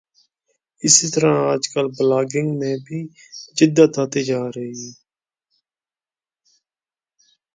اسی 0.83 1.07
طرح 1.09 1.33
آج 1.51 1.63
کل 1.73 1.87
بلاگنگ 1.97 2.49
میں 2.59 2.75
بھی 2.85 2.99
جدت 3.57 3.99
آتی 3.99 4.21
جارہی 4.23 4.71
ہے 4.79 4.91